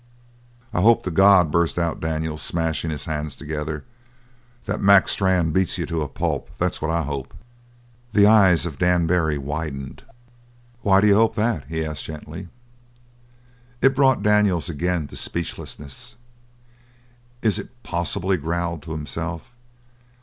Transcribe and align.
"I 0.73 0.81
hope 0.81 1.03
to 1.03 1.11
God," 1.11 1.51
burst 1.51 1.77
out 1.77 1.99
Daniels, 1.99 2.41
smashing 2.41 2.89
his 2.89 3.05
hands 3.05 3.35
together, 3.35 3.83
"that 4.65 4.81
Mac 4.81 5.07
Strann 5.07 5.51
beats 5.51 5.77
you 5.77 5.85
to 5.85 6.01
a 6.01 6.07
pulp! 6.07 6.49
That's 6.57 6.81
what 6.81 6.89
I 6.89 7.03
hope!" 7.03 7.35
The 8.11 8.25
eyes 8.25 8.65
of 8.65 8.79
Dan 8.79 9.05
Barry 9.05 9.37
widened. 9.37 10.01
"Why 10.81 11.01
d'you 11.01 11.13
hope 11.13 11.35
that?" 11.35 11.67
he 11.67 11.85
asked 11.85 12.03
gently. 12.05 12.47
It 13.79 13.93
brought 13.93 14.23
Daniels 14.23 14.69
again 14.69 15.05
to 15.09 15.15
speechlessness. 15.15 16.15
"Is 17.43 17.59
it 17.59 17.83
possible?" 17.83 18.31
he 18.31 18.37
growled 18.37 18.81
to 18.81 18.93
himself. 18.93 19.53